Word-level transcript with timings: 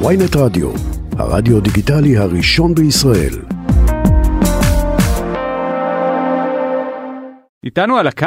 Ynet 0.00 0.36
רדיו, 0.36 0.70
הרדיו 1.18 1.60
דיגיטלי 1.60 2.16
הראשון 2.16 2.74
בישראל. 2.74 3.34
איתנו 7.64 7.96
על 7.96 8.06
הקו 8.06 8.26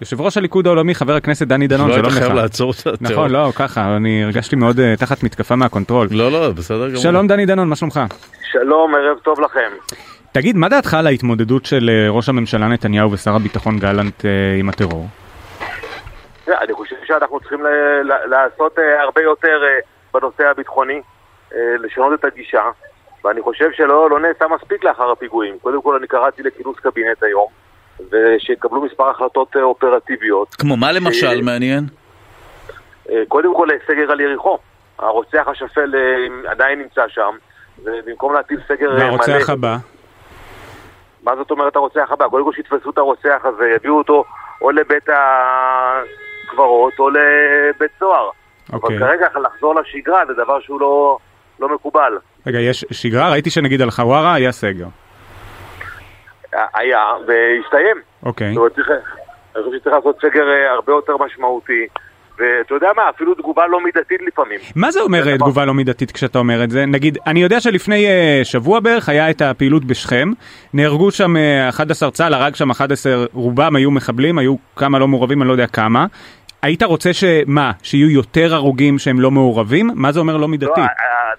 יושב 0.00 0.20
ראש 0.20 0.36
הליכוד 0.36 0.66
העולמי 0.66 0.94
חבר 0.94 1.16
הכנסת 1.16 1.46
דני 1.46 1.66
דנון 1.68 1.88
לא 1.88 1.94
היית 1.94 2.04
שלום 2.04 2.18
חייב 2.18 2.32
לך. 2.32 2.36
לעצור 2.36 2.70
את 2.70 2.78
הטרור. 2.86 2.96
נכון 3.00 3.30
לא 3.30 3.52
ככה 3.56 3.96
אני 3.96 4.24
הרגשתי 4.24 4.56
מאוד 4.56 4.80
אה, 4.80 4.96
תחת 4.96 5.22
מתקפה 5.22 5.56
מה 5.56 5.66
control. 5.66 6.08
לא, 6.10 6.32
לא, 6.32 6.50
בסדר 6.50 6.88
גמור. 6.88 7.00
שלום 7.02 7.26
דני 7.26 7.46
דנון 7.46 7.68
מה 7.68 7.76
שלומך? 7.76 8.00
שלום, 8.52 8.94
ערב 8.94 9.18
טוב 9.18 9.40
לכם. 9.40 9.70
תגיד 10.32 10.56
מה 10.56 10.68
דעתך 10.68 10.94
על 10.94 11.06
ההתמודדות 11.06 11.64
של 11.64 11.90
אה, 11.92 12.10
ראש 12.10 12.28
הממשלה 12.28 12.68
נתניהו 12.68 13.12
ושר 13.12 13.34
הביטחון 13.34 13.78
גלנט 13.78 14.24
אה, 14.24 14.30
עם 14.60 14.68
הטרור? 14.68 15.06
תראה, 16.44 16.62
אני 16.62 16.72
חושב 16.72 16.96
שאנחנו 17.04 17.40
צריכים 17.40 17.60
לעשות 18.30 18.78
הרבה 19.02 19.22
יותר 19.22 19.62
בנושא 20.14 20.46
הביטחוני, 20.50 21.00
אה, 21.54 21.58
לשנות 21.80 22.20
את 22.20 22.24
הגישה, 22.24 22.62
ואני 23.24 23.42
חושב 23.42 23.72
שלא 23.72 24.10
לא 24.10 24.20
נעשה 24.20 24.44
מספיק 24.48 24.84
לאחר 24.84 25.10
הפיגועים. 25.10 25.58
קודם 25.58 25.82
כל 25.82 25.96
אני 25.96 26.06
קראתי 26.06 26.42
לכינוס 26.42 26.76
קבינט 26.76 27.22
היום, 27.22 27.46
ושיקבלו 28.10 28.82
מספר 28.82 29.10
החלטות 29.10 29.56
אה, 29.56 29.62
אופרטיביות. 29.62 30.54
כמו 30.54 30.76
מה 30.76 30.92
למשל 30.92 31.26
אה, 31.26 31.42
מעניין? 31.42 31.84
אה, 33.10 33.22
קודם 33.28 33.56
כל 33.56 33.68
סגר 33.86 34.12
על 34.12 34.20
יריחו. 34.20 34.58
הרוצח 34.98 35.48
השפל 35.48 35.94
אה, 35.94 36.50
עדיין 36.50 36.78
נמצא 36.78 37.08
שם, 37.08 37.36
ובמקום 37.84 38.34
להטיל 38.34 38.60
סגר 38.68 38.90
אה, 38.90 38.94
מלא... 38.94 39.04
והרוצח 39.04 39.50
הבא? 39.50 39.76
מה 41.22 41.36
זאת 41.36 41.50
אומרת 41.50 41.76
הרוצח 41.76 42.08
הבא? 42.12 42.28
קודם 42.28 42.44
כל 42.44 42.52
שיתפסו 42.52 42.90
את 42.90 42.98
הרוצח 42.98 43.40
הזה, 43.44 43.64
יביאו 43.76 43.98
אותו 43.98 44.24
או 44.60 44.70
לבית 44.70 45.08
הקברות 46.46 46.98
או 46.98 47.10
לבית 47.10 47.90
סוהר. 47.98 48.30
אוקיי. 48.72 48.98
אבל 48.98 49.06
כרגע 49.06 49.26
לחזור 49.42 49.74
לשגרה 49.74 50.26
זה 50.26 50.32
דבר 50.34 50.60
שהוא 50.60 50.80
לא, 50.80 51.18
לא 51.60 51.74
מקובל. 51.74 52.18
רגע 52.46 52.60
יש 52.60 52.84
שגרה 52.90 53.30
ראיתי 53.30 53.50
שנגיד 53.50 53.82
על 53.82 53.90
חווארה 53.90 54.34
היה 54.34 54.52
סגר. 54.52 54.86
היה, 56.74 57.02
והסתיים. 57.26 57.96
אוקיי. 58.22 58.54
זאת 58.54 58.56
אומרת, 58.56 58.78
אני 59.56 59.64
חושב 59.64 59.76
שצריך 59.78 59.96
לעשות 59.96 60.16
סגר 60.20 60.48
אה, 60.48 60.70
הרבה 60.70 60.92
יותר 60.92 61.16
משמעותי. 61.16 61.86
ואתה 62.38 62.74
יודע 62.74 62.88
מה, 62.96 63.02
אפילו 63.10 63.34
תגובה 63.34 63.66
לא 63.66 63.80
מידתית 63.80 64.20
לפעמים. 64.26 64.58
מה 64.76 64.90
זה 64.90 65.00
אומר 65.00 65.28
אה, 65.28 65.38
תגובה 65.38 65.64
לא 65.64 65.74
מידתית 65.74 66.12
כשאתה 66.12 66.38
אומר 66.38 66.64
את 66.64 66.70
זה? 66.70 66.86
נגיד, 66.86 67.18
אני 67.26 67.42
יודע 67.42 67.60
שלפני 67.60 68.06
אה, 68.06 68.40
שבוע 68.44 68.80
בערך 68.80 69.08
היה 69.08 69.30
את 69.30 69.42
הפעילות 69.42 69.84
בשכם, 69.84 70.32
נהרגו 70.74 71.10
שם 71.10 71.36
אה, 71.36 71.68
11 71.68 72.10
צה"ל, 72.10 72.34
הרג 72.34 72.54
שם 72.54 72.70
11, 72.70 73.24
רובם 73.32 73.76
היו 73.76 73.90
מחבלים, 73.90 74.38
היו 74.38 74.54
כמה 74.76 74.98
לא 74.98 75.08
מעורבים, 75.08 75.42
אני 75.42 75.48
לא 75.48 75.52
יודע 75.52 75.66
כמה. 75.66 76.06
היית 76.64 76.82
רוצה 76.82 77.10
שמה, 77.12 77.72
שיהיו 77.82 78.10
יותר 78.10 78.54
הרוגים 78.54 78.98
שהם 78.98 79.20
לא 79.20 79.30
מעורבים? 79.30 79.90
מה 79.94 80.12
זה 80.12 80.20
אומר 80.20 80.36
לא 80.36 80.48
מידתי? 80.48 80.80
לא, 80.80 80.86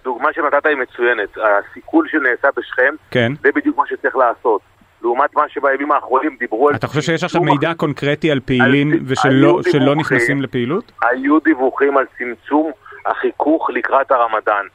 הדוגמה 0.01 0.29
שנתת 0.33 0.65
היא 0.65 0.75
מצוינת. 0.77 1.29
הסיכול 1.37 2.07
שנעשה 2.11 2.47
בשכם, 2.57 2.95
כן. 3.11 3.31
זה 3.43 3.49
בדיוק 3.55 3.77
מה 3.77 3.83
שצריך 3.89 4.15
לעשות. 4.15 4.61
לעומת 5.01 5.35
מה 5.35 5.43
שבימים 5.49 5.91
האחרונים 5.91 6.35
דיברו 6.39 6.69
על... 6.69 6.75
אתה 6.75 6.87
חושב 6.87 7.01
שיש 7.01 7.23
עכשיו 7.23 7.41
מידע 7.41 7.73
קונקרטי 7.73 8.31
על 8.31 8.39
פעילים 8.39 8.91
על- 8.91 8.99
ושלא 9.05 9.31
דיווחים. 9.73 9.99
נכנסים 9.99 10.41
לפעילות? 10.41 10.91
היו 11.01 11.39
דיווחים 11.39 11.97
על 11.97 12.05
צמצום 12.17 12.71
החיכוך 13.05 13.69
לקראת 13.73 14.11
הרמדאן. 14.11 14.65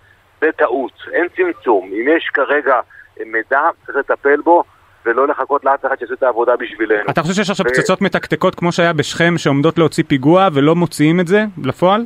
זה 0.41 0.47
טעות, 0.56 0.93
אין 1.12 1.27
צמצום. 1.37 1.91
אם 1.93 2.17
יש 2.17 2.25
כרגע 2.34 2.75
מידע, 3.27 3.61
צריך 3.87 3.98
לטפל 3.98 4.41
בו, 4.45 4.65
ולא 5.06 5.29
לחכות 5.29 5.65
לאף 5.65 5.87
אחד 5.87 5.98
שיעשה 5.98 6.15
את 6.15 6.23
העבודה 6.23 6.56
בשבילנו. 6.56 7.11
אתה 7.11 7.23
חושב 7.23 7.34
שיש 7.34 7.51
עכשיו 7.51 7.67
פצצות 7.67 8.01
מתקתקות 8.03 8.55
כמו 8.55 8.73
שהיה 8.73 8.93
בשכם 8.93 9.34
שעומדות 9.39 9.79
להוציא 9.79 10.05
פיגוע 10.09 10.48
ולא 10.55 10.75
מוציאים 10.77 11.20
את 11.20 11.27
זה 11.29 11.45
לפועל? 11.65 12.05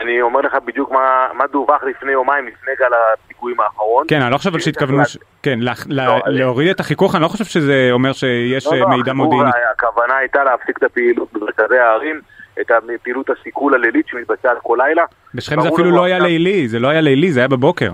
אני 0.00 0.22
אומר 0.22 0.40
לך 0.40 0.56
בדיוק 0.66 0.90
מה, 0.92 1.26
מה 1.34 1.44
דווח 1.52 1.82
לפני 1.84 2.12
יומיים, 2.12 2.46
לפני 2.46 2.72
גל 2.80 2.86
הפיגועים 3.24 3.60
האחרון. 3.60 4.04
כן, 4.08 4.22
אני 4.22 4.32
לא 4.32 4.38
חושב 4.38 4.58
שהתכוונו, 4.58 5.04
ש- 5.04 5.18
כן, 5.42 5.58
לה- 5.62 5.72
לא, 5.86 6.18
להוריד 6.26 6.68
את 6.70 6.80
החיכוך, 6.80 7.14
אני 7.14 7.22
לא 7.22 7.28
חושב 7.28 7.44
שזה 7.44 7.88
אומר 7.92 8.12
שיש 8.12 8.66
לא, 8.66 8.72
אה, 8.72 8.78
לא, 8.78 8.88
מידע 8.88 9.10
החיבור, 9.10 9.26
מודיעיני. 9.26 9.50
הכוונה 9.72 10.16
הייתה 10.16 10.44
להפסיק 10.44 10.78
את 10.78 10.82
הפעילות 10.82 11.28
במרכזי 11.32 11.78
הערים, 11.78 12.20
את 12.60 12.70
פעילות 13.02 13.26
הסיכול 13.30 13.74
הלילית 13.74 14.06
שמתבצעת 14.08 14.56
כל 14.62 14.78
לילה. 14.86 15.04
בשכם 15.34 15.60
זה 15.60 15.68
אפילו 15.68 15.90
לא 15.90 16.04
היה 16.04 16.18
לילי, 16.18 16.68
זה 16.68 16.78
לא 16.78 16.88
היה 16.88 17.00
לילי, 17.00 17.32
זה 17.32 17.40
היה 17.40 17.48
בבוקר. 17.48 17.90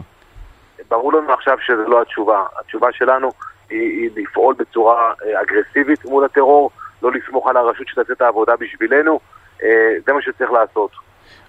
ברור 0.90 1.12
לנו 1.12 1.32
עכשיו 1.32 1.56
שזו 1.66 1.82
לא 1.90 2.02
התשובה. 2.02 2.42
התשובה 2.60 2.88
שלנו 2.92 3.30
היא, 3.74 4.10
היא 4.16 4.22
לפעול 4.24 4.54
בצורה 4.58 5.12
אה, 5.26 5.40
אגרסיבית 5.42 6.04
מול 6.04 6.24
הטרור, 6.24 6.70
לא 7.02 7.12
לסמוך 7.12 7.48
על 7.48 7.56
הרשות 7.56 7.88
שתעשה 7.88 8.12
את 8.12 8.20
העבודה 8.22 8.56
בשבילנו. 8.56 9.20
אה, 9.62 9.68
זה 10.06 10.12
מה 10.12 10.22
שצריך 10.22 10.50
לעשות. 10.52 10.90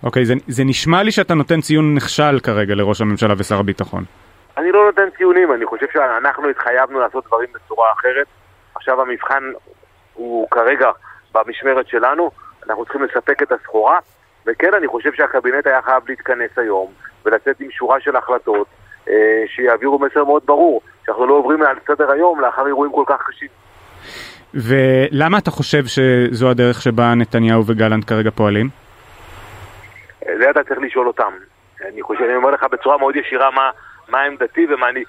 אוקיי, 0.03 0.25
זה- 0.25 0.33
זה 0.47 0.63
נשמע 0.63 1.03
לי 1.03 1.11
שאתה 1.11 1.33
נותן 1.33 1.61
ציון 1.61 1.95
נכשל 1.95 2.39
כרגע 2.43 2.75
לראש 2.75 3.01
הממשלה 3.01 3.33
ושר 3.37 3.59
הביטחון. 3.59 4.03
אני 4.57 4.71
לא 4.71 4.85
נותן 4.85 5.07
ציונים, 5.17 5.53
אני 5.53 5.65
חושב 5.65 5.85
שאנחנו 5.93 6.49
התחייבנו 6.49 6.99
לעשות 6.99 7.25
דברים 7.27 7.49
בצורה 7.53 7.87
אחרת. 7.99 8.27
עכשיו 8.75 9.01
המבחן 9.01 9.43
הוא 10.13 10.47
כרגע 10.51 10.89
במשמרת 11.33 11.87
שלנו, 11.87 12.31
אנחנו 12.69 12.83
צריכים 12.85 13.03
לספק 13.03 13.41
את 13.43 13.51
הסחורה, 13.51 13.99
וכן, 14.47 14.73
אני 14.73 14.87
חושב 14.87 15.13
שהקבינט 15.13 15.67
היה 15.67 15.81
חייב 15.81 16.03
להתכנס 16.09 16.49
היום 16.57 16.91
ולצאת 17.25 17.59
עם 17.59 17.71
שורה 17.71 17.99
של 17.99 18.15
החלטות 18.15 18.67
אה, 19.09 19.13
שיעבירו 19.47 19.99
מסר 19.99 20.23
מאוד 20.25 20.43
ברור, 20.45 20.81
שאנחנו 21.05 21.27
לא 21.27 21.33
עוברים 21.33 21.61
על 21.61 21.75
סדר 21.87 22.11
היום 22.11 22.41
לאחר 22.41 22.67
אירועים 22.67 22.91
כל 22.91 23.03
כך 23.07 23.21
קשים. 23.27 23.47
ולמה 24.53 25.37
אתה 25.37 25.51
חושב 25.51 25.85
שזו 25.85 26.49
הדרך 26.49 26.81
שבה 26.81 27.13
נתניהו 27.15 27.65
וגלנט 27.65 28.09
כרגע 28.09 28.31
פועלים? 28.31 28.69
אה, 30.27 30.37
זה 30.37 30.49
אתה 30.49 30.63
צריך 30.63 30.79
לשאול 30.79 31.07
אותם. 31.07 31.31
אני 31.87 32.01
חושב, 32.01 32.23
אני 32.23 32.35
אומר 32.35 32.51
לך 32.51 32.63
בצורה 32.71 32.97
מאוד 32.97 33.15
ישירה 33.15 33.51
מה, 33.51 33.69
מה 34.09 34.21
עמדתי 34.21 34.65
ומה, 34.69 34.89
אני, 34.89 35.03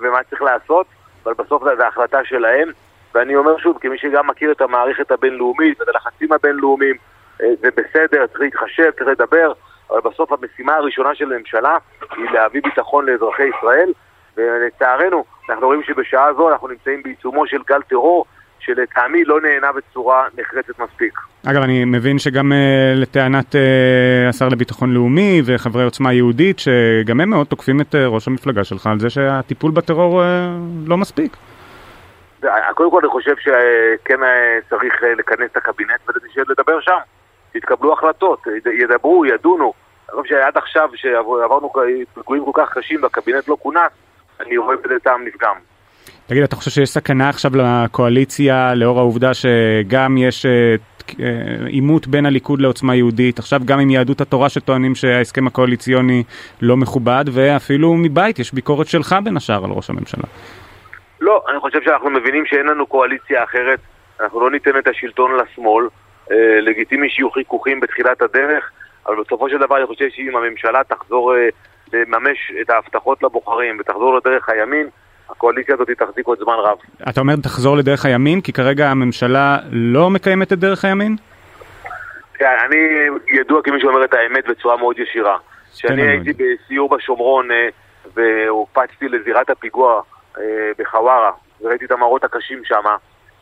ומה 0.00 0.22
צריך 0.30 0.42
לעשות, 0.42 0.86
אבל 1.24 1.32
בסוף 1.38 1.62
זו 1.64 1.82
החלטה 1.82 2.18
שלהם. 2.24 2.68
ואני 3.14 3.36
אומר 3.36 3.58
שוב, 3.58 3.78
כמי 3.80 3.98
שגם 3.98 4.26
מכיר 4.26 4.52
את 4.52 4.60
המערכת 4.60 5.10
הבינלאומית 5.10 5.80
ואת 5.80 5.88
הלחצים 5.88 6.32
הבינלאומיים, 6.32 6.96
אה, 7.42 7.46
זה 7.60 7.68
בסדר, 7.76 8.26
צריך 8.26 8.40
להתחשב, 8.40 8.90
צריך 8.90 9.10
לדבר, 9.10 9.52
אבל 9.90 10.00
בסוף 10.00 10.32
המשימה 10.32 10.74
הראשונה 10.74 11.14
של 11.14 11.32
הממשלה 11.32 11.76
היא 12.16 12.30
להביא 12.30 12.62
ביטחון 12.64 13.06
לאזרחי 13.06 13.42
ישראל, 13.58 13.92
ולצערנו, 14.36 15.24
אנחנו 15.50 15.66
רואים 15.66 15.82
שבשעה 15.82 16.34
זו 16.34 16.50
אנחנו 16.50 16.68
נמצאים 16.68 17.02
בעיצומו 17.02 17.46
של 17.46 17.58
גל 17.68 17.82
טרור, 17.82 18.24
שלטעמי 18.58 19.24
לא 19.24 19.40
נהנה 19.40 19.72
בצורה 19.72 20.24
נחרצת 20.38 20.78
מספיק. 20.78 21.18
אגב, 21.46 21.62
אני 21.62 21.84
מבין 21.84 22.18
שגם 22.18 22.52
אה, 22.52 22.56
לטענת 22.96 23.56
אה, 23.56 23.60
השר 24.28 24.48
לביטחון 24.48 24.94
לאומי 24.94 25.42
וחברי 25.44 25.84
עוצמה 25.84 26.12
יהודית, 26.12 26.58
שגם 26.58 27.20
הם 27.20 27.30
מאוד 27.30 27.46
תוקפים 27.46 27.80
את 27.80 27.94
אה, 27.94 28.06
ראש 28.06 28.28
המפלגה 28.28 28.64
שלך 28.64 28.86
על 28.86 28.98
זה 29.00 29.10
שהטיפול 29.10 29.70
בטרור 29.70 30.22
אה, 30.22 30.48
לא 30.86 30.96
מספיק. 30.96 31.36
קודם 32.74 32.90
כל 32.90 32.98
אני 33.02 33.08
חושב 33.10 33.34
שכן 33.36 34.18
צריך 34.70 34.94
לכנס 35.18 35.50
את 35.52 35.56
הקבינט 35.56 36.00
ולדבר 36.36 36.80
שם. 36.80 36.98
יתקבלו 37.54 37.92
החלטות, 37.92 38.46
יד- 38.46 38.72
ידברו, 38.82 39.26
ידונו. 39.26 39.72
אני 40.12 40.22
חושב 40.22 40.34
שעד 40.34 40.56
עכשיו 40.56 40.88
שעברנו 40.94 41.72
פיגועים 42.14 42.44
כל 42.44 42.50
כך 42.54 42.78
קשים 42.78 43.02
והקבינט 43.02 43.48
לא 43.48 43.56
כונס, 43.62 43.92
אני 44.46 44.56
רואה 44.56 44.76
בזה 44.84 44.94
טעם 45.02 45.24
נפגם. 45.24 45.54
תגיד, 46.26 46.42
אתה 46.42 46.56
חושב 46.56 46.70
שיש 46.70 46.88
סכנה 46.88 47.28
עכשיו 47.28 47.50
לקואליציה 47.54 48.74
לאור 48.74 48.98
העובדה 48.98 49.30
שגם 49.34 50.16
יש 50.18 50.46
אה, 50.46 50.74
אה, 51.20 51.66
עימות 51.66 52.06
בין 52.06 52.26
הליכוד 52.26 52.60
לעוצמה 52.60 52.94
יהודית, 52.94 53.38
עכשיו 53.38 53.60
גם 53.64 53.78
עם 53.80 53.90
יהדות 53.90 54.20
התורה 54.20 54.48
שטוענים 54.48 54.94
שההסכם 54.94 55.46
הקואליציוני 55.46 56.22
לא 56.62 56.76
מכובד, 56.76 57.24
ואפילו 57.32 57.94
מבית 57.94 58.38
יש 58.38 58.54
ביקורת 58.54 58.86
שלך 58.86 59.16
בין 59.24 59.36
השאר 59.36 59.64
על 59.64 59.70
ראש 59.70 59.90
הממשלה. 59.90 60.24
לא, 61.20 61.44
אני 61.50 61.60
חושב 61.60 61.78
שאנחנו 61.84 62.10
מבינים 62.10 62.46
שאין 62.46 62.66
לנו 62.66 62.86
קואליציה 62.86 63.44
אחרת, 63.44 63.80
אנחנו 64.20 64.40
לא 64.40 64.50
ניתן 64.50 64.78
את 64.78 64.86
השלטון 64.86 65.30
לשמאל. 65.36 65.86
אה, 66.30 66.60
לגיטימי 66.60 67.10
שיהיו 67.10 67.30
חיכוכים 67.30 67.80
בתחילת 67.80 68.22
הדרך, 68.22 68.70
אבל 69.06 69.16
בסופו 69.24 69.48
של 69.48 69.58
דבר 69.58 69.76
אני 69.76 69.86
חושב 69.86 70.08
שאם 70.10 70.36
הממשלה 70.36 70.84
תחזור 70.88 71.34
אה, 71.34 71.48
לממש 71.92 72.52
את 72.60 72.70
ההבטחות 72.70 73.22
לבוחרים 73.22 73.76
ותחזור 73.80 74.16
לדרך 74.16 74.48
הימין, 74.48 74.88
הקואליציה 75.30 75.74
הזאת 75.74 75.90
תחזיק 75.90 76.26
עוד 76.26 76.38
זמן 76.38 76.54
רב. 76.58 76.78
אתה 77.08 77.20
אומר 77.20 77.36
תחזור 77.36 77.76
לדרך 77.76 78.06
הימין, 78.06 78.40
כי 78.40 78.52
כרגע 78.52 78.88
הממשלה 78.90 79.58
לא 79.70 80.10
מקיימת 80.10 80.52
את 80.52 80.58
דרך 80.58 80.84
הימין? 80.84 81.16
כן, 82.34 82.56
אני 82.66 82.76
ידוע 83.28 83.62
כמי 83.62 83.80
שאומר 83.80 84.04
את 84.04 84.14
האמת 84.14 84.48
בצורה 84.48 84.76
מאוד 84.76 84.98
ישירה. 84.98 85.36
כשאני 85.74 86.02
לנו 86.02 86.10
הייתי 86.10 86.32
בסיור 86.32 86.96
בשומרון 86.96 87.50
אה, 87.50 87.68
והופצתי 88.14 89.08
לזירת 89.08 89.50
הפיגוע 89.50 90.02
אה, 90.38 90.42
בחווארה, 90.78 91.30
וראיתי 91.60 91.84
את 91.84 91.90
המראות 91.90 92.24
הקשים 92.24 92.64
שם, 92.64 92.84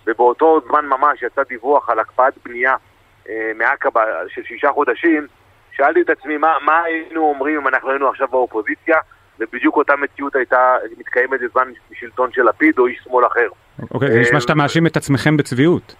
ובאותו 0.06 0.60
זמן 0.68 0.86
ממש 0.86 1.22
יצא 1.22 1.42
דיווח 1.48 1.90
על 1.90 1.98
הקפאת 1.98 2.34
בנייה 2.44 2.76
אה, 3.28 3.50
מעקבה 3.54 4.04
של 4.28 4.42
שישה 4.44 4.68
חודשים, 4.72 5.26
שאלתי 5.72 6.00
את 6.00 6.10
עצמי 6.10 6.36
מה, 6.36 6.54
מה 6.64 6.82
היינו 6.82 7.20
אומרים 7.22 7.60
אם 7.60 7.68
אנחנו 7.68 7.90
היינו 7.90 8.08
עכשיו 8.08 8.28
באופוזיציה, 8.28 8.96
ובדיוק 9.38 9.76
אותה 9.76 9.96
מציאות 9.96 10.36
הייתה 10.36 10.76
מתקיימת 10.98 11.40
בזמן 11.40 11.72
שלטון 11.92 12.32
של 12.32 12.42
לפיד 12.42 12.78
או 12.78 12.86
איש 12.86 13.00
שמאל 13.04 13.26
אחר. 13.26 13.48
אוקיי, 13.94 14.12
זה 14.12 14.20
נשמע 14.20 14.40
שאתה 14.40 14.54
מאשים 14.54 14.86
את 14.86 14.96
עצמכם 14.96 15.36
בצביעות. 15.36 15.94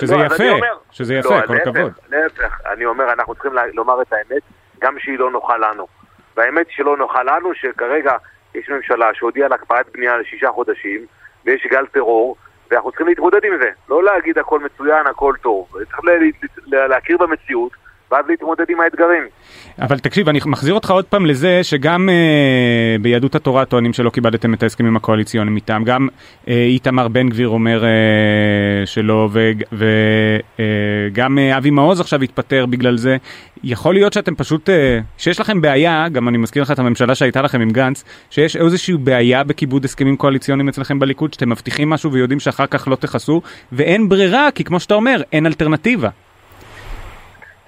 שזה 0.00 0.16
לא, 0.16 0.24
יפה, 0.24 0.50
אומר- 0.50 0.76
שזה 0.90 1.14
יפה, 1.14 1.40
לא, 1.40 1.46
כל 1.46 1.52
להפך, 1.54 1.66
הכבוד. 1.66 1.92
להפך, 2.10 2.60
אני 2.72 2.84
אומר, 2.84 3.12
אנחנו 3.12 3.34
צריכים 3.34 3.52
לומר 3.74 4.02
את 4.02 4.12
האמת, 4.12 4.42
גם 4.80 4.98
שהיא 4.98 5.18
לא 5.18 5.30
נוחה 5.30 5.56
לנו. 5.56 5.86
והאמת 6.36 6.66
שלא 6.70 6.96
נוחה 6.96 7.22
לנו 7.22 7.54
שכרגע 7.54 8.12
יש 8.54 8.68
ממשלה 8.68 9.06
שהודיעה 9.14 9.46
על 9.46 9.52
הקפאת 9.52 9.86
בנייה 9.92 10.16
לשישה 10.16 10.48
חודשים, 10.52 11.06
ויש 11.44 11.66
גל 11.70 11.86
טרור, 11.86 12.36
ואנחנו 12.70 12.90
צריכים 12.90 13.06
להתמודד 13.06 13.44
עם 13.44 13.52
זה. 13.62 13.68
לא 13.88 14.04
להגיד 14.04 14.38
הכל 14.38 14.60
מצוין, 14.60 15.06
הכל 15.06 15.34
טוב. 15.42 15.68
צריך 15.72 16.00
להכיר 16.66 17.16
במציאות. 17.18 17.72
ואז 18.10 18.24
להתמודד 18.28 18.64
עם 18.68 18.80
האתגרים. 18.80 19.22
אבל 19.80 19.98
תקשיב, 19.98 20.28
אני 20.28 20.40
מחזיר 20.46 20.74
אותך 20.74 20.90
עוד 20.90 21.04
פעם 21.04 21.26
לזה 21.26 21.60
שגם 21.62 22.08
אה, 22.08 22.96
ביהדות 23.00 23.34
התורה 23.34 23.64
טוענים 23.64 23.92
שלא 23.92 24.10
כיבדתם 24.10 24.54
את 24.54 24.62
ההסכמים 24.62 24.96
הקואליציוניים 24.96 25.56
איתם, 25.56 25.82
גם 25.86 26.08
אה, 26.48 26.64
איתמר 26.64 27.08
בן 27.08 27.28
גביר 27.28 27.48
אומר 27.48 27.84
אה, 27.84 27.90
שלא, 28.84 29.28
וגם 29.72 31.38
אה, 31.38 31.52
אה, 31.52 31.58
אבי 31.58 31.70
מעוז 31.70 32.00
עכשיו 32.00 32.22
התפטר 32.22 32.66
בגלל 32.66 32.96
זה. 32.96 33.16
יכול 33.64 33.94
להיות 33.94 34.12
שאתם 34.12 34.34
פשוט, 34.34 34.70
אה, 34.70 35.00
שיש 35.18 35.40
לכם 35.40 35.60
בעיה, 35.60 36.08
גם 36.08 36.28
אני 36.28 36.38
מזכיר 36.38 36.62
לך 36.62 36.70
את 36.70 36.78
הממשלה 36.78 37.14
שהייתה 37.14 37.42
לכם 37.42 37.60
עם 37.60 37.70
גנץ, 37.70 38.04
שיש 38.30 38.56
איזושהי 38.56 38.94
בעיה 38.96 39.44
בכיבוד 39.44 39.84
הסכמים 39.84 40.16
קואליציוניים 40.16 40.68
אצלכם 40.68 40.98
בליכוד, 40.98 41.32
שאתם 41.32 41.50
מבטיחים 41.50 41.90
משהו 41.90 42.12
ויודעים 42.12 42.40
שאחר 42.40 42.66
כך 42.66 42.88
לא 42.88 42.96
תכסו, 42.96 43.42
ואין 43.72 44.08
ברירה, 44.08 44.48
כי 44.54 44.64
כמו 44.64 44.80
שאתה 44.80 44.94
אומר, 44.94 45.22
אין 45.32 45.46
אלטרנטיבה. 45.46 46.08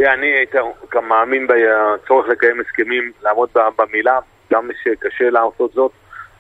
אני 0.09 0.45
גם 0.93 1.09
מאמין 1.09 1.47
בצורך 1.47 2.29
לקיים 2.29 2.61
הסכמים, 2.61 3.13
לעמוד 3.23 3.49
במילה, 3.79 4.19
גם 4.53 4.71
שקשה 4.83 5.31
לעשות 5.31 5.73
זאת, 5.73 5.93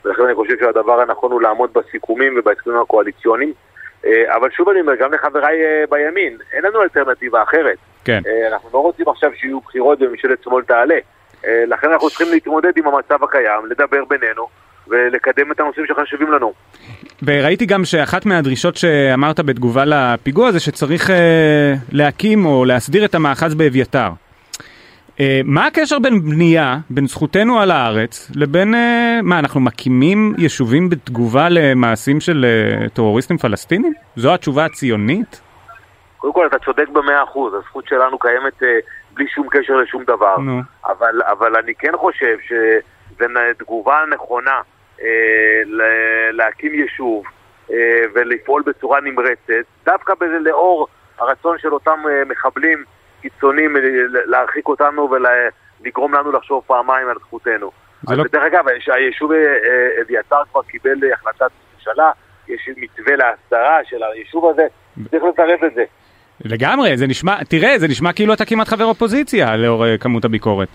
ולכן 0.05 0.23
אני 0.23 0.35
חושב 0.35 0.55
שהדבר 0.61 1.01
הנכון 1.01 1.33
הוא 1.33 1.43
לעמוד 1.43 1.73
בסיכומים 1.73 2.35
ובהסכמים 2.39 2.79
הקואליציוניים. 2.79 3.53
אה, 4.07 4.37
אבל 4.37 4.51
שוב 4.51 4.69
אני 4.69 4.81
אומר, 4.81 4.95
גם 4.95 5.15
לחבריי 5.15 5.65
אה, 5.65 5.85
בימין, 5.91 6.39
אין 6.53 6.65
לנו 6.65 6.83
אלטרנטיבה 6.83 7.43
אחרת. 7.43 7.79
כן. 8.05 8.21
אה, 8.27 8.49
אנחנו 8.49 8.69
לא 8.73 8.79
רוצים 8.79 9.09
עכשיו 9.09 9.31
שיהיו 9.35 9.61
בחירות 9.61 10.03
וממשלת 10.03 10.43
שמאל 10.43 10.65
תעלה. 10.65 10.99
לכן 11.67 11.91
אנחנו 11.93 12.09
צריכים 12.09 12.27
להתמודד 12.31 12.73
עם 12.77 12.87
המצב 12.87 13.25
הקיים, 13.25 13.67
לדבר 13.67 14.05
בינינו 14.05 14.49
ולקדם 14.89 15.53
את 15.53 15.61
הנושאים 15.61 15.87
שחשובים 15.87 16.33
לנו. 16.33 16.53
וראיתי 17.23 17.67
גם 17.67 17.85
שאחת 17.85 18.27
מהדרישות 18.27 18.77
שאמרת 18.77 19.41
בתגובה 19.41 19.85
לפיגוע 19.87 20.53
זה 20.53 20.61
שצריך 20.61 21.11
אה, 21.11 21.75
להקים 21.93 22.47
או 22.47 22.65
להסדיר 22.65 23.05
את 23.05 23.15
המאחז 23.15 23.55
באביתר. 23.55 24.09
אה, 25.21 25.41
מה 25.45 25.67
הקשר 25.67 25.99
בין 25.99 26.21
בנייה, 26.23 26.77
בין 26.91 27.07
זכותנו 27.07 27.61
על 27.61 27.71
הארץ, 27.71 28.31
לבין, 28.37 28.75
אה, 28.75 29.21
מה, 29.23 29.39
אנחנו 29.39 29.61
מקימים 29.61 30.35
יישובים 30.39 30.89
בתגובה 30.89 31.49
למעשים 31.51 32.21
של 32.21 32.45
אה, 32.45 32.89
טרוריסטים 32.89 33.39
פלסטינים? 33.39 33.93
זו 34.17 34.35
התשובה 34.35 34.65
הציונית? 34.65 35.41
קודם 36.19 36.33
כל, 36.33 36.47
אתה 36.47 36.59
צודק 36.59 36.89
במאה 36.89 37.23
אחוז, 37.23 37.55
הזכות 37.55 37.87
שלנו 37.89 38.19
קיימת 38.19 38.63
אה, 38.63 38.69
בלי 39.15 39.29
שום 39.29 39.47
קשר 39.51 39.77
לשום 39.77 40.05
דבר. 40.05 40.37
נו. 40.39 40.61
אבל, 40.87 41.23
אבל 41.33 41.57
אני 41.57 41.75
כן 41.79 41.93
חושב 41.97 42.37
שזו 43.17 43.27
תגובה 43.59 44.05
נכונה. 44.11 44.61
אה, 45.03 45.63
להקים 46.33 46.75
יישוב 46.75 47.25
אה, 47.73 47.77
ולפעול 48.15 48.63
בצורה 48.67 49.01
נמרצת, 49.01 49.67
דווקא 49.87 50.13
לאור 50.41 50.89
הרצון 51.19 51.59
של 51.59 51.73
אותם 51.73 52.01
אה, 52.09 52.23
מחבלים 52.29 52.85
קיצוניים 53.23 53.77
להרחיק 54.27 54.69
אותנו 54.69 55.11
ולגרום 55.11 56.15
לנו 56.15 56.33
לחשוב 56.33 56.63
פעמיים 56.67 57.09
על 57.09 57.17
זכותנו. 57.27 57.71
אז 58.09 58.19
לא... 58.19 58.25
דרך 58.33 58.43
אגב, 58.45 58.65
היישוב 58.87 59.33
אביתר 60.03 60.43
כבר 60.51 60.63
קיבל 60.63 61.13
החלטת 61.13 61.51
ממשלה, 61.75 62.11
יש 62.49 62.69
מתווה 62.77 63.17
להסדרה 63.17 63.79
של 63.85 64.03
היישוב 64.03 64.51
הזה, 64.51 64.67
צריך 65.11 65.25
לצרף 65.25 65.65
את 65.65 65.75
זה. 65.75 65.85
לגמרי, 66.45 66.97
זה 66.97 67.07
נשמע, 67.07 67.45
תראה, 67.45 67.79
זה 67.79 67.89
נשמע 67.89 68.13
כאילו 68.13 68.35
אתה 68.35 68.45
כמעט 68.45 68.69
חבר 68.69 68.85
אופוזיציה 68.85 69.57
לאור 69.57 69.97
כמות 69.97 70.25
הביקורת. 70.25 70.69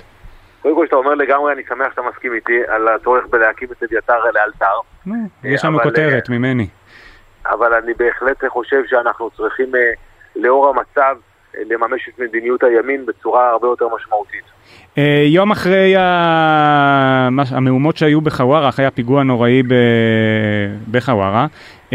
קודם 0.68 0.80
כל, 0.80 0.86
שאתה 0.86 0.96
אומר 0.96 1.14
לגמרי, 1.14 1.54
אני 1.54 1.64
שמח 1.70 1.88
שאתה 1.92 2.02
מסכים 2.02 2.34
איתי 2.34 2.60
על 2.68 2.88
הצורך 2.88 3.26
בלהקים 3.30 3.68
את 3.72 3.84
אביתר 3.84 4.20
לאלתר. 4.34 4.66
יש 5.44 5.66
לנו 5.66 5.80
כותרת 5.80 6.30
אה, 6.30 6.36
ממני. 6.36 6.68
אבל 7.46 7.74
אני 7.74 7.94
בהחלט 7.94 8.46
חושב 8.48 8.82
שאנחנו 8.88 9.30
צריכים, 9.30 9.76
אה, 9.76 9.92
לאור 10.36 10.70
המצב, 10.70 11.02
אה, 11.02 11.27
לממש 11.70 12.10
את 12.10 12.20
מדיניות 12.20 12.64
הימין 12.64 13.06
בצורה 13.06 13.50
הרבה 13.50 13.68
יותר 13.68 13.86
משמעותית. 13.96 14.44
יום 15.28 15.52
אחרי 15.52 15.94
המהומות 17.52 17.98
שהיו 17.98 18.22
בחווארה, 18.22 18.70
אחרי 18.70 18.86
הפיגוע 18.86 19.22
הנוראי 19.22 19.64
בחווארה, 20.92 21.48
Uh, 21.88 21.90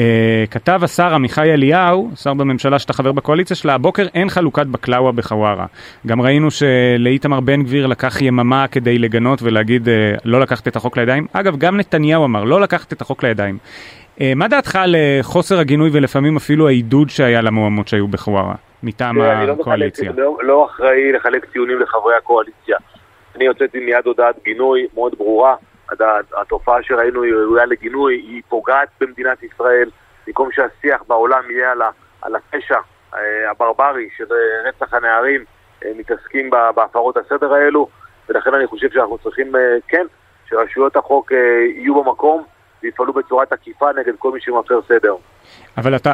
כתב 0.50 0.80
השר 0.82 1.14
עמיחי 1.14 1.52
אליהו, 1.52 2.10
שר 2.14 2.34
בממשלה 2.34 2.78
שאתה 2.78 2.92
חבר 2.92 3.12
בקואליציה 3.12 3.56
שלה, 3.56 3.74
הבוקר 3.74 4.06
אין 4.14 4.28
חלוקת 4.28 4.66
בקלאווה 4.66 5.12
בחווארה. 5.12 5.66
גם 6.06 6.20
ראינו 6.20 6.48
שלאיתמר 6.50 7.40
בן 7.40 7.62
גביר 7.62 7.86
לקח 7.86 8.22
יממה 8.22 8.66
כדי 8.68 8.98
לגנות 8.98 9.42
ולהגיד 9.42 9.88
uh, 9.88 9.90
לא 10.24 10.40
לקחת 10.40 10.68
את 10.68 10.76
החוק 10.76 10.96
לידיים. 10.96 11.26
אגב, 11.32 11.56
גם 11.56 11.76
נתניהו 11.76 12.24
אמר 12.24 12.44
לא 12.44 12.60
לקחת 12.60 12.92
את 12.92 13.00
החוק 13.00 13.24
לידיים. 13.24 13.58
Uh, 14.18 14.22
מה 14.36 14.48
דעתך 14.48 14.76
על 14.76 14.94
uh, 14.94 15.22
חוסר 15.22 15.58
הגינוי 15.58 15.90
ולפעמים 15.92 16.36
אפילו 16.36 16.68
העידוד 16.68 17.10
שהיה 17.10 17.40
למהומות 17.40 17.88
שהיו 17.88 18.08
בחווארה, 18.08 18.54
מטעם 18.82 19.20
הקואליציה? 19.20 20.10
אני 20.10 20.20
לא, 20.20 20.36
לא 20.42 20.64
אחראי 20.64 21.12
לחלק 21.12 21.44
ציונים 21.52 21.80
לחברי 21.80 22.16
הקואליציה. 22.16 22.76
אני 23.36 23.46
הוצאתי 23.46 23.80
מיד 23.80 24.06
הודעת 24.06 24.34
גינוי 24.44 24.86
מאוד 24.94 25.14
ברורה. 25.18 25.54
התופעה 26.40 26.82
שראינו 26.82 27.22
היא 27.22 27.34
ראויה 27.34 27.64
לגינוי, 27.64 28.14
היא 28.14 28.42
פוגעת 28.48 28.88
במדינת 29.00 29.42
ישראל, 29.42 29.90
במקום 30.26 30.48
שהשיח 30.52 31.02
בעולם 31.08 31.42
יהיה 31.50 31.72
על, 32.22 32.34
הפשע 32.34 32.78
אה, 33.14 33.50
הברברי 33.50 34.08
של 34.16 34.24
אה, 34.32 34.68
רצח 34.68 34.94
הנערים, 34.94 35.44
אה, 35.84 35.90
מתעסקים 35.96 36.50
בהפרות 36.74 37.16
הסדר 37.16 37.54
האלו, 37.54 37.88
ולכן 38.28 38.54
אני 38.54 38.66
חושב 38.66 38.90
שאנחנו 38.90 39.18
צריכים, 39.18 39.52
כן, 39.88 40.06
שרשויות 40.48 40.96
החוק 40.96 41.32
יהיו 41.76 42.02
במקום 42.04 42.44
ויפעלו 42.82 43.12
בצורה 43.12 43.46
תקיפה 43.46 43.86
נגד 44.00 44.12
כל 44.18 44.32
מי 44.32 44.40
שמפר 44.40 44.80
סדר. 44.88 45.14
אבל 45.76 45.96
אתה, 45.96 46.12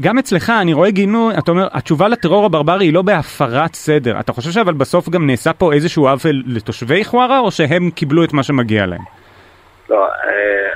גם 0.00 0.18
אצלך 0.18 0.52
אני 0.60 0.72
רואה 0.72 0.90
גינוי, 0.90 1.34
אתה 1.38 1.50
אומר, 1.50 1.68
התשובה 1.72 2.08
לטרור 2.08 2.44
הברברי 2.44 2.84
היא 2.84 2.94
לא 2.94 3.02
בהפרת 3.02 3.74
סדר. 3.74 4.20
אתה 4.20 4.32
חושב 4.32 4.50
שאבל 4.50 4.72
בסוף 4.72 5.08
גם 5.08 5.26
נעשה 5.26 5.52
פה 5.52 5.72
איזשהו 5.72 6.08
עוול 6.08 6.42
לתושבי 6.46 7.04
חווארה, 7.04 7.38
או 7.38 7.50
שהם 7.50 7.90
קיבלו 7.90 8.24
את 8.24 8.32
מה 8.32 8.42
שמגיע 8.42 8.86
להם? 8.86 9.00
לא, 9.88 10.06
אה, 10.06 10.70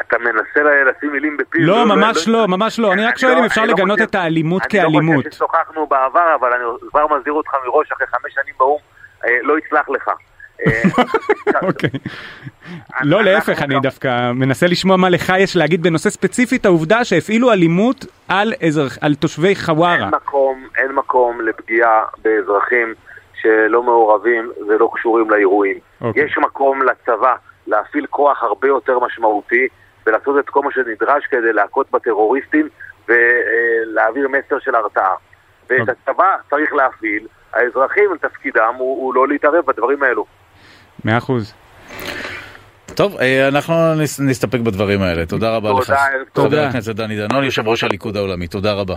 אתה 0.00 0.18
מנסה 0.18 0.60
לשים 0.90 1.12
מילים 1.12 1.36
בפיו. 1.36 1.60
לא, 1.66 1.76
לא, 1.76 1.96
ממש 1.96 2.28
לא, 2.28 2.48
ממש 2.48 2.78
לא. 2.78 2.92
אני 2.92 3.04
רק 3.04 3.18
שואל 3.18 3.38
אם 3.38 3.44
אפשר 3.44 3.64
לא 3.64 3.72
לגנות 3.72 4.00
את 4.00 4.14
האלימות 4.14 4.62
כאלימות. 4.62 5.02
אני 5.02 5.16
לא 5.16 5.16
חושב 5.16 5.30
ששוחחנו 5.30 5.86
בעבר, 5.86 6.34
אבל 6.40 6.52
אני 6.52 6.64
כבר 6.88 7.06
מזהיר 7.16 7.34
אותך 7.34 7.50
מראש, 7.66 7.92
אחרי 7.92 8.06
חמש 8.06 8.34
שנים 8.34 8.54
באו"ם, 8.58 8.78
אה, 9.24 9.30
לא 9.42 9.58
יצלח 9.58 9.88
לך. 9.88 10.10
אה, 10.66 10.82
אוקיי. 11.68 11.90
לא, 13.02 13.22
להפך, 13.22 13.62
אני 13.62 13.80
דווקא 13.82 14.32
מנסה 14.32 14.66
לשמוע 14.66 14.96
מה 14.96 15.08
לך 15.08 15.32
יש 15.38 15.56
להגיד 15.56 15.82
בנושא 15.82 16.10
ספציפית 16.10 16.66
העובדה 16.66 17.04
שהפעילו 17.04 17.52
אלימות 17.52 18.04
על 18.28 19.14
תושבי 19.20 19.54
חווארה. 19.54 20.10
אין 20.78 20.92
מקום 20.92 21.40
לפגיעה 21.40 22.04
באזרחים 22.22 22.94
שלא 23.40 23.82
מעורבים 23.82 24.52
ולא 24.68 24.90
קשורים 24.94 25.30
לאירועים. 25.30 25.78
אוקיי. 26.00 26.24
יש 26.24 26.38
מקום 26.38 26.82
לצבא 26.82 27.34
להפעיל 27.66 28.06
כוח 28.06 28.42
הרבה 28.42 28.68
יותר 28.68 28.98
משמעותי 28.98 29.68
ולעשות 30.06 30.38
את 30.38 30.48
כל 30.48 30.62
מה 30.62 30.72
שנדרש 30.72 31.26
כדי 31.30 31.52
להכות 31.52 31.90
בטרוריסטים 31.90 32.68
ולהעביר 33.08 34.28
מסר 34.28 34.58
של 34.58 34.74
הרתעה. 34.74 35.14
ואת 35.70 35.80
אוקיי. 35.80 35.94
הצבא 36.08 36.36
צריך 36.50 36.72
להפעיל, 36.72 37.26
האזרחים, 37.52 38.10
תפקידם 38.20 38.74
הוא, 38.78 39.04
הוא 39.04 39.14
לא 39.14 39.28
להתערב 39.28 39.64
בדברים 39.66 40.02
האלו. 40.02 40.26
מאה 41.04 41.18
אחוז. 41.18 41.52
טוב, 42.94 43.16
אה, 43.16 43.48
אנחנו 43.48 43.94
נסתפק 44.18 44.60
בדברים 44.60 45.02
האלה. 45.02 45.26
תודה 45.26 45.50
רבה 45.50 45.72
לך. 45.72 45.92
תודה. 46.32 46.56
חבר 46.56 46.66
הכנסת 46.68 46.94
דני 46.94 47.16
דנון, 47.16 47.44
יושב 47.44 47.68
ראש 47.68 47.84
הליכוד 47.84 48.16
העולמי. 48.16 48.46
תודה 48.46 48.72
רבה. 48.72 48.96